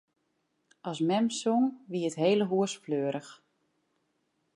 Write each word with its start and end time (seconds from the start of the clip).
As 0.91 0.99
mem 1.09 1.25
song, 1.39 1.65
wie 1.91 2.03
it 2.09 2.19
hiele 2.21 2.45
hûs 2.51 2.73
fleurich. 2.83 3.31